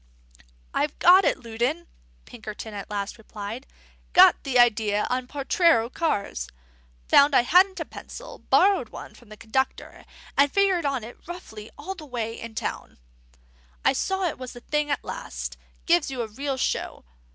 [0.73, 1.85] "I've got it, Loudon,"
[2.25, 3.67] Pinkerton at last replied.
[4.13, 6.47] "Got the idea on the Potrero cars.
[7.09, 11.69] Found I hadn't a pencil, borrowed one from the conductor, and figured on it roughly
[11.77, 12.97] all the way in town.
[13.85, 17.05] I saw it was the thing at last; gives you a real show.